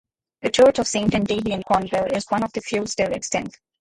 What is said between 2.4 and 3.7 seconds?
of the few still extant.